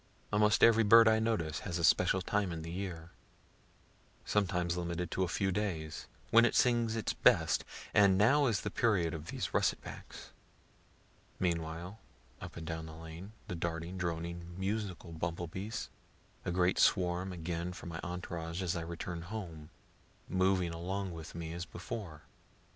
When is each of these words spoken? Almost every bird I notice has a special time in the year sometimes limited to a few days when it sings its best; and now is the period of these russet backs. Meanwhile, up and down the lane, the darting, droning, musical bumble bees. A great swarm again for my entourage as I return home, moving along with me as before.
Almost 0.33 0.63
every 0.63 0.81
bird 0.83 1.07
I 1.07 1.19
notice 1.19 1.59
has 1.59 1.77
a 1.77 1.83
special 1.83 2.23
time 2.23 2.51
in 2.51 2.63
the 2.63 2.71
year 2.71 3.11
sometimes 4.25 4.75
limited 4.75 5.11
to 5.11 5.21
a 5.21 5.27
few 5.27 5.51
days 5.51 6.07
when 6.31 6.43
it 6.43 6.55
sings 6.55 6.95
its 6.95 7.13
best; 7.13 7.63
and 7.93 8.17
now 8.17 8.47
is 8.47 8.61
the 8.61 8.71
period 8.71 9.13
of 9.13 9.27
these 9.27 9.53
russet 9.53 9.79
backs. 9.83 10.31
Meanwhile, 11.39 11.99
up 12.41 12.57
and 12.57 12.65
down 12.65 12.87
the 12.87 12.95
lane, 12.95 13.33
the 13.47 13.53
darting, 13.53 13.99
droning, 13.99 14.55
musical 14.59 15.11
bumble 15.11 15.45
bees. 15.45 15.89
A 16.45 16.51
great 16.51 16.79
swarm 16.79 17.31
again 17.31 17.71
for 17.71 17.85
my 17.85 17.99
entourage 18.03 18.63
as 18.63 18.75
I 18.75 18.81
return 18.81 19.21
home, 19.21 19.69
moving 20.27 20.73
along 20.73 21.11
with 21.13 21.35
me 21.35 21.53
as 21.53 21.63
before. 21.65 22.23